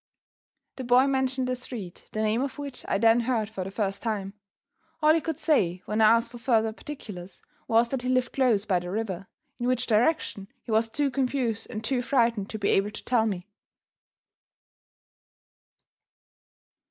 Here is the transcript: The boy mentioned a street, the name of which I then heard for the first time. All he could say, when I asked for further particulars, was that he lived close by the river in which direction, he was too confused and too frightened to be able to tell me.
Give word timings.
The 0.77 0.83
boy 0.83 1.05
mentioned 1.05 1.47
a 1.51 1.55
street, 1.55 2.09
the 2.11 2.23
name 2.23 2.41
of 2.41 2.57
which 2.57 2.83
I 2.87 2.97
then 2.97 3.19
heard 3.19 3.47
for 3.49 3.63
the 3.63 3.69
first 3.69 4.01
time. 4.01 4.33
All 4.99 5.13
he 5.13 5.21
could 5.21 5.39
say, 5.39 5.83
when 5.85 6.01
I 6.01 6.09
asked 6.09 6.31
for 6.31 6.39
further 6.39 6.73
particulars, 6.73 7.39
was 7.67 7.87
that 7.89 8.01
he 8.01 8.09
lived 8.09 8.33
close 8.33 8.65
by 8.65 8.79
the 8.79 8.89
river 8.89 9.27
in 9.59 9.67
which 9.67 9.85
direction, 9.85 10.47
he 10.63 10.71
was 10.71 10.89
too 10.89 11.11
confused 11.11 11.67
and 11.69 11.83
too 11.83 12.01
frightened 12.01 12.49
to 12.49 12.57
be 12.57 12.69
able 12.69 12.89
to 12.89 13.05
tell 13.05 13.27
me. 13.27 13.47